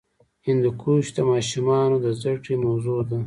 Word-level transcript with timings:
هندوکش 0.47 1.05
د 1.15 1.17
ماشومانو 1.31 1.95
د 2.05 2.05
زده 2.19 2.33
کړې 2.43 2.55
موضوع 2.65 3.01
ده. 3.09 3.19